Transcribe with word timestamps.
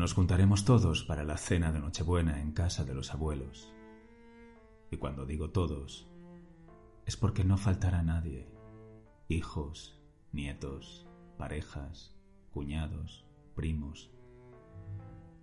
Nos 0.00 0.14
juntaremos 0.14 0.64
todos 0.64 1.04
para 1.04 1.24
la 1.24 1.36
cena 1.36 1.72
de 1.72 1.78
Nochebuena 1.78 2.40
en 2.40 2.52
casa 2.52 2.86
de 2.86 2.94
los 2.94 3.12
abuelos. 3.12 3.70
Y 4.90 4.96
cuando 4.96 5.26
digo 5.26 5.50
todos, 5.50 6.10
es 7.04 7.18
porque 7.18 7.44
no 7.44 7.58
faltará 7.58 8.02
nadie. 8.02 8.48
Hijos, 9.28 10.00
nietos, 10.32 11.06
parejas, 11.36 12.18
cuñados, 12.50 13.26
primos, 13.54 14.10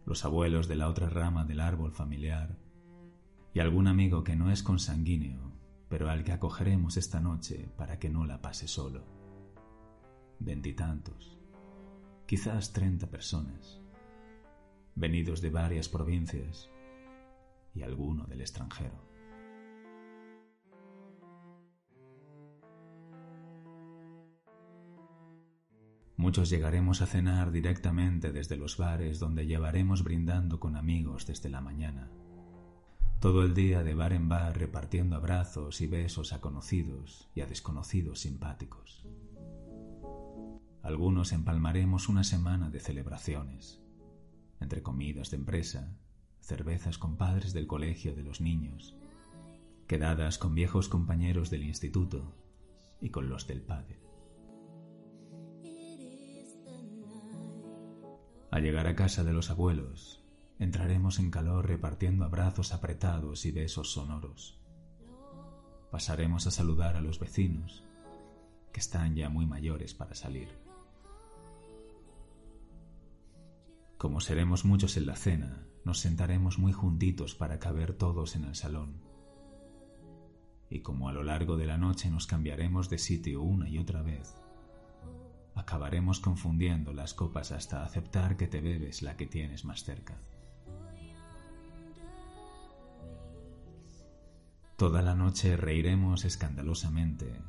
los 0.07 0.25
abuelos 0.25 0.67
de 0.67 0.75
la 0.75 0.89
otra 0.89 1.07
rama 1.07 1.45
del 1.45 1.59
árbol 1.59 1.91
familiar 1.91 2.57
y 3.53 3.59
algún 3.59 3.87
amigo 3.87 4.23
que 4.23 4.35
no 4.35 4.49
es 4.49 4.63
consanguíneo, 4.63 5.51
pero 5.87 6.09
al 6.09 6.23
que 6.23 6.31
acogeremos 6.31 6.97
esta 6.97 7.19
noche 7.19 7.69
para 7.77 7.99
que 7.99 8.09
no 8.09 8.25
la 8.25 8.41
pase 8.41 8.67
solo. 8.67 9.05
Veintitantos, 10.39 11.37
quizás 12.25 12.73
treinta 12.73 13.05
personas 13.05 13.83
venidos 14.97 15.41
de 15.41 15.51
varias 15.51 15.87
provincias 15.87 16.69
y 17.75 17.83
alguno 17.83 18.25
del 18.25 18.41
extranjero. 18.41 19.07
Muchos 26.15 26.49
llegaremos 26.49 27.03
a 27.03 27.05
cenar 27.05 27.51
directamente 27.51 28.31
desde 28.31 28.57
los 28.57 28.77
bares 28.77 29.19
donde 29.19 29.45
llevaremos 29.45 30.03
brindando 30.03 30.59
con 30.59 30.75
amigos 30.75 31.27
desde 31.27 31.49
la 31.49 31.61
mañana. 31.61 32.09
Todo 33.19 33.43
el 33.43 33.53
día 33.53 33.83
de 33.83 33.93
bar 33.93 34.13
en 34.13 34.27
bar 34.27 34.57
repartiendo 34.57 35.15
abrazos 35.15 35.79
y 35.79 35.85
besos 35.85 36.33
a 36.33 36.41
conocidos 36.41 37.29
y 37.35 37.41
a 37.41 37.45
desconocidos 37.45 38.21
simpáticos. 38.21 39.05
Algunos 40.81 41.33
empalmaremos 41.33 42.09
una 42.09 42.23
semana 42.23 42.71
de 42.71 42.79
celebraciones, 42.79 43.79
entre 44.59 44.81
comidas 44.81 45.31
de 45.31 45.37
empresa, 45.37 45.95
cervezas 46.41 46.97
con 46.97 47.17
padres 47.17 47.53
del 47.53 47.67
colegio 47.67 48.15
de 48.15 48.23
los 48.23 48.41
niños, 48.41 48.95
quedadas 49.87 50.37
con 50.37 50.55
viejos 50.55 50.89
compañeros 50.89 51.49
del 51.49 51.63
instituto 51.63 52.33
y 53.01 53.09
con 53.09 53.29
los 53.29 53.47
del 53.47 53.61
padre. 53.61 53.99
Al 58.51 58.63
llegar 58.63 58.87
a 58.87 58.95
casa 58.95 59.23
de 59.23 59.33
los 59.33 59.49
abuelos, 59.49 60.23
entraremos 60.57 61.19
en 61.19 61.31
calor 61.31 61.67
repartiendo 61.67 62.25
abrazos 62.25 62.73
apretados 62.73 63.45
y 63.45 63.51
besos 63.51 63.91
sonoros. 63.91 64.59
Pasaremos 65.91 66.47
a 66.47 66.51
saludar 66.51 66.95
a 66.95 67.01
los 67.01 67.19
vecinos, 67.19 67.83
que 68.73 68.79
están 68.79 69.15
ya 69.15 69.29
muy 69.29 69.45
mayores 69.45 69.93
para 69.93 70.15
salir. 70.15 70.66
Como 73.97 74.21
seremos 74.21 74.63
muchos 74.63 74.95
en 74.95 75.07
la 75.07 75.15
cena, 75.15 75.65
nos 75.83 76.01
sentaremos 76.01 76.59
muy 76.59 76.71
juntitos 76.71 77.33
para 77.33 77.57
caber 77.57 77.93
todos 77.93 78.35
en 78.35 78.43
el 78.43 78.53
salón. 78.53 79.01
Y 80.69 80.81
como 80.81 81.09
a 81.09 81.13
lo 81.13 81.23
largo 81.23 81.57
de 81.57 81.65
la 81.65 81.79
noche 81.79 82.11
nos 82.11 82.27
cambiaremos 82.27 82.91
de 82.91 82.99
sitio 82.99 83.41
una 83.41 83.67
y 83.67 83.79
otra 83.79 84.03
vez, 84.03 84.35
acabaremos 85.55 86.19
confundiendo 86.19 86.93
las 86.93 87.15
copas 87.15 87.51
hasta 87.51 87.83
aceptar 87.83 88.37
que 88.37 88.45
te 88.45 88.61
bebes 88.61 89.01
la 89.01 89.17
que 89.17 89.25
tienes 89.25 89.65
más 89.65 89.83
cerca. 89.83 90.21
Toda 94.77 95.01
la 95.01 95.15
noche 95.15 95.57
reiremos 95.57 96.23
escandalosamente, 96.23 97.41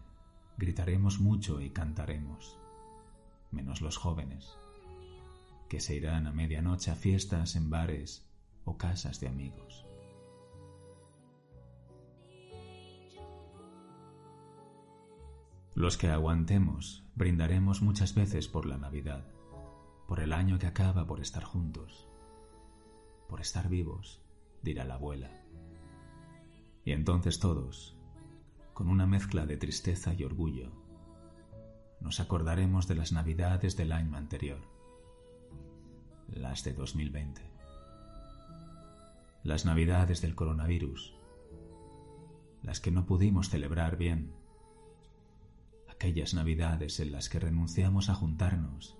gritaremos 0.56 1.20
mucho 1.20 1.60
y 1.60 1.68
cantaremos, 1.68 2.56
menos 3.50 3.82
los 3.82 3.98
jóvenes 3.98 4.56
que 5.68 5.80
se 5.80 5.94
irán 5.94 6.26
a 6.26 6.32
medianoche 6.32 6.90
a 6.90 6.94
fiestas 6.94 7.54
en 7.54 7.70
bares 7.70 8.26
o 8.64 8.76
casas 8.78 9.20
de 9.20 9.28
amigos. 9.28 9.84
Los 15.74 15.96
que 15.96 16.08
aguantemos 16.08 17.04
brindaremos 17.14 17.82
muchas 17.82 18.14
veces 18.14 18.48
por 18.48 18.66
la 18.66 18.78
Navidad, 18.78 19.24
por 20.08 20.20
el 20.20 20.32
año 20.32 20.58
que 20.58 20.66
acaba 20.66 21.06
por 21.06 21.20
estar 21.20 21.44
juntos, 21.44 22.08
por 23.28 23.40
estar 23.40 23.68
vivos, 23.68 24.20
dirá 24.62 24.84
la 24.84 24.94
abuela. 24.94 25.30
Y 26.84 26.92
entonces 26.92 27.38
todos, 27.38 27.96
con 28.72 28.88
una 28.88 29.06
mezcla 29.06 29.46
de 29.46 29.56
tristeza 29.56 30.14
y 30.14 30.24
orgullo, 30.24 30.72
nos 32.00 32.20
acordaremos 32.20 32.88
de 32.88 32.94
las 32.94 33.12
Navidades 33.12 33.76
del 33.76 33.92
año 33.92 34.16
anterior 34.16 34.77
las 36.28 36.62
de 36.64 36.72
2020. 36.72 37.42
Las 39.42 39.64
navidades 39.64 40.20
del 40.20 40.34
coronavirus, 40.34 41.14
las 42.62 42.80
que 42.80 42.90
no 42.90 43.06
pudimos 43.06 43.48
celebrar 43.48 43.96
bien, 43.96 44.32
aquellas 45.88 46.34
navidades 46.34 47.00
en 47.00 47.12
las 47.12 47.28
que 47.28 47.40
renunciamos 47.40 48.08
a 48.08 48.14
juntarnos 48.14 48.96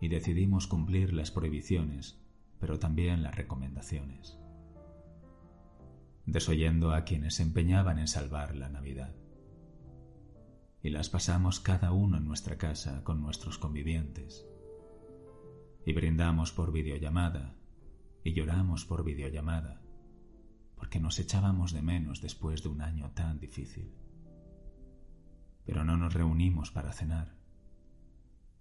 y 0.00 0.08
decidimos 0.08 0.66
cumplir 0.66 1.12
las 1.12 1.30
prohibiciones, 1.30 2.18
pero 2.58 2.78
también 2.78 3.22
las 3.22 3.34
recomendaciones, 3.34 4.38
desoyendo 6.24 6.92
a 6.92 7.04
quienes 7.04 7.34
se 7.34 7.42
empeñaban 7.42 7.98
en 7.98 8.08
salvar 8.08 8.56
la 8.56 8.68
Navidad. 8.68 9.14
Y 10.82 10.90
las 10.90 11.10
pasamos 11.10 11.60
cada 11.60 11.92
uno 11.92 12.16
en 12.16 12.26
nuestra 12.26 12.56
casa 12.56 13.02
con 13.04 13.20
nuestros 13.20 13.58
convivientes 13.58 14.46
y 15.86 15.92
brindamos 15.92 16.52
por 16.52 16.72
videollamada 16.72 17.54
y 18.24 18.34
lloramos 18.34 18.84
por 18.84 19.04
videollamada, 19.04 19.80
porque 20.74 20.98
nos 20.98 21.20
echábamos 21.20 21.72
de 21.72 21.80
menos 21.80 22.20
después 22.20 22.64
de 22.64 22.70
un 22.70 22.82
año 22.82 23.12
tan 23.12 23.38
difícil. 23.38 23.94
Pero 25.64 25.84
no 25.84 25.96
nos 25.96 26.12
reunimos 26.12 26.72
para 26.72 26.92
cenar. 26.92 27.36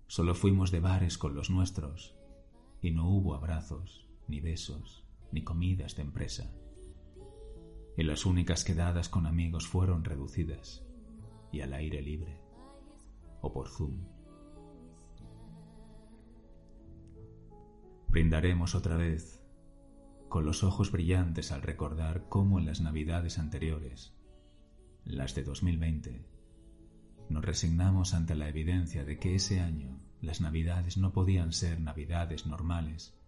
Solo 0.05 0.35
fuimos 0.35 0.69
de 0.69 0.79
bares 0.79 1.17
con 1.17 1.33
los 1.33 1.49
nuestros 1.49 2.15
y 2.79 2.91
no 2.91 3.09
hubo 3.09 3.33
abrazos, 3.33 4.07
ni 4.27 4.39
besos, 4.39 5.03
ni 5.31 5.43
comidas 5.43 5.95
de 5.95 6.03
empresa. 6.03 6.53
Y 7.97 8.03
las 8.03 8.27
únicas 8.27 8.63
quedadas 8.63 9.09
con 9.09 9.25
amigos 9.25 9.67
fueron 9.67 10.03
reducidas 10.03 10.85
y 11.51 11.61
al 11.61 11.73
aire 11.73 12.03
libre 12.03 12.39
o 13.41 13.51
por 13.51 13.67
Zoom. 13.67 14.14
Brindaremos 18.15 18.75
otra 18.75 18.95
vez, 18.95 19.43
con 20.29 20.45
los 20.45 20.63
ojos 20.63 20.89
brillantes 20.89 21.51
al 21.51 21.61
recordar 21.61 22.29
cómo 22.29 22.59
en 22.59 22.65
las 22.65 22.79
navidades 22.79 23.37
anteriores, 23.37 24.15
las 25.03 25.35
de 25.35 25.43
2020, 25.43 26.25
nos 27.27 27.43
resignamos 27.43 28.13
ante 28.13 28.35
la 28.35 28.47
evidencia 28.47 29.03
de 29.03 29.19
que 29.19 29.35
ese 29.35 29.59
año 29.59 29.99
las 30.21 30.39
navidades 30.39 30.95
no 30.95 31.11
podían 31.11 31.51
ser 31.51 31.81
navidades 31.81 32.47
normales, 32.47 33.19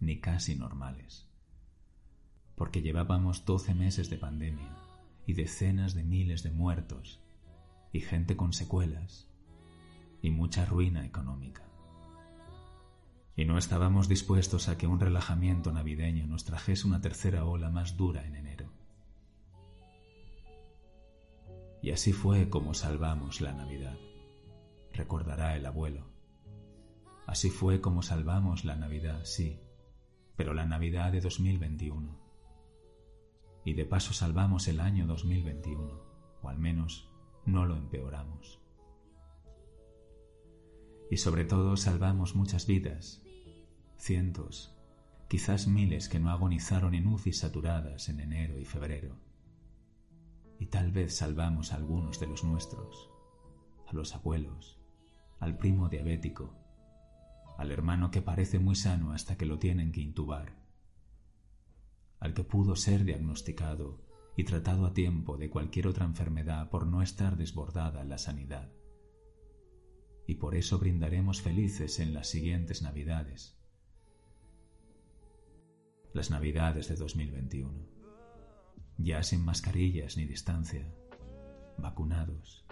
ni 0.00 0.18
casi 0.18 0.56
normales, 0.56 1.28
porque 2.56 2.82
llevábamos 2.82 3.44
doce 3.44 3.76
meses 3.76 4.10
de 4.10 4.18
pandemia 4.18 4.76
y 5.24 5.34
decenas 5.34 5.94
de 5.94 6.02
miles 6.02 6.42
de 6.42 6.50
muertos, 6.50 7.20
y 7.92 8.00
gente 8.00 8.36
con 8.36 8.52
secuelas, 8.52 9.30
y 10.20 10.32
mucha 10.32 10.64
ruina 10.66 11.06
económica. 11.06 11.71
Y 13.34 13.44
no 13.46 13.56
estábamos 13.56 14.08
dispuestos 14.08 14.68
a 14.68 14.76
que 14.76 14.86
un 14.86 15.00
relajamiento 15.00 15.72
navideño 15.72 16.26
nos 16.26 16.44
trajese 16.44 16.86
una 16.86 17.00
tercera 17.00 17.44
ola 17.44 17.70
más 17.70 17.96
dura 17.96 18.26
en 18.26 18.36
enero. 18.36 18.70
Y 21.82 21.90
así 21.90 22.12
fue 22.12 22.48
como 22.48 22.74
salvamos 22.74 23.40
la 23.40 23.52
Navidad, 23.52 23.98
recordará 24.92 25.56
el 25.56 25.66
abuelo. 25.66 26.06
Así 27.26 27.50
fue 27.50 27.80
como 27.80 28.02
salvamos 28.02 28.64
la 28.64 28.76
Navidad, 28.76 29.24
sí, 29.24 29.58
pero 30.36 30.54
la 30.54 30.64
Navidad 30.64 31.10
de 31.10 31.20
2021. 31.20 32.20
Y 33.64 33.74
de 33.74 33.84
paso 33.84 34.12
salvamos 34.12 34.68
el 34.68 34.78
año 34.78 35.06
2021, 35.06 36.02
o 36.42 36.48
al 36.48 36.58
menos 36.58 37.08
no 37.46 37.66
lo 37.66 37.76
empeoramos. 37.76 38.61
Y 41.10 41.18
sobre 41.18 41.44
todo 41.44 41.76
salvamos 41.76 42.34
muchas 42.34 42.66
vidas, 42.66 43.22
cientos, 43.98 44.74
quizás 45.28 45.66
miles 45.66 46.08
que 46.08 46.18
no 46.18 46.30
agonizaron 46.30 46.94
en 46.94 47.06
UCI 47.06 47.32
saturadas 47.32 48.08
en 48.08 48.20
enero 48.20 48.58
y 48.58 48.64
febrero. 48.64 49.16
Y 50.58 50.66
tal 50.66 50.92
vez 50.92 51.16
salvamos 51.16 51.72
a 51.72 51.76
algunos 51.76 52.20
de 52.20 52.26
los 52.26 52.44
nuestros, 52.44 53.10
a 53.86 53.92
los 53.94 54.14
abuelos, 54.14 54.78
al 55.40 55.56
primo 55.56 55.88
diabético, 55.88 56.54
al 57.58 57.70
hermano 57.70 58.10
que 58.10 58.22
parece 58.22 58.58
muy 58.58 58.74
sano 58.74 59.12
hasta 59.12 59.36
que 59.36 59.46
lo 59.46 59.58
tienen 59.58 59.92
que 59.92 60.00
intubar, 60.00 60.56
al 62.20 62.34
que 62.34 62.44
pudo 62.44 62.76
ser 62.76 63.04
diagnosticado 63.04 64.00
y 64.36 64.44
tratado 64.44 64.86
a 64.86 64.94
tiempo 64.94 65.36
de 65.36 65.50
cualquier 65.50 65.86
otra 65.86 66.04
enfermedad 66.04 66.70
por 66.70 66.86
no 66.86 67.02
estar 67.02 67.36
desbordada 67.36 68.04
la 68.04 68.18
sanidad. 68.18 68.70
Y 70.26 70.36
por 70.36 70.54
eso 70.54 70.78
brindaremos 70.78 71.42
felices 71.42 71.98
en 71.98 72.14
las 72.14 72.28
siguientes 72.28 72.82
Navidades, 72.82 73.58
las 76.12 76.30
Navidades 76.30 76.88
de 76.88 76.96
2021, 76.96 77.72
ya 78.98 79.22
sin 79.22 79.44
mascarillas 79.44 80.16
ni 80.16 80.26
distancia, 80.26 80.86
vacunados, 81.78 82.64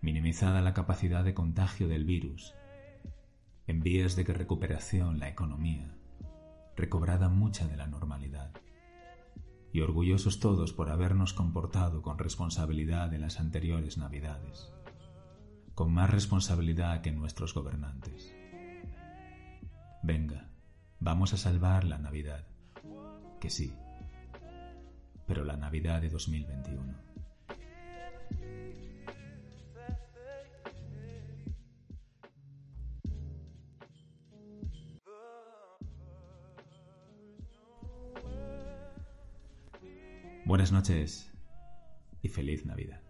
minimizada 0.00 0.60
la 0.60 0.74
capacidad 0.74 1.24
de 1.24 1.34
contagio 1.34 1.88
del 1.88 2.04
virus, 2.04 2.54
en 3.66 3.80
vías 3.80 4.16
de 4.16 4.24
recuperación 4.24 5.20
la 5.20 5.28
economía, 5.28 5.94
recobrada 6.76 7.28
mucha 7.28 7.68
de 7.68 7.76
la 7.76 7.86
normalidad. 7.86 8.50
Y 9.72 9.82
orgullosos 9.82 10.40
todos 10.40 10.72
por 10.72 10.90
habernos 10.90 11.32
comportado 11.32 12.02
con 12.02 12.18
responsabilidad 12.18 13.14
en 13.14 13.20
las 13.20 13.38
anteriores 13.38 13.98
Navidades, 13.98 14.72
con 15.80 15.94
más 15.94 16.10
responsabilidad 16.10 17.00
que 17.00 17.10
nuestros 17.10 17.54
gobernantes. 17.54 18.34
Venga, 20.02 20.50
vamos 20.98 21.32
a 21.32 21.38
salvar 21.38 21.84
la 21.84 21.96
Navidad, 21.96 22.46
que 23.40 23.48
sí, 23.48 23.72
pero 25.26 25.42
la 25.42 25.56
Navidad 25.56 26.02
de 26.02 26.10
2021. 26.10 26.94
Buenas 40.44 40.72
noches 40.72 41.32
y 42.20 42.28
feliz 42.28 42.66
Navidad. 42.66 43.09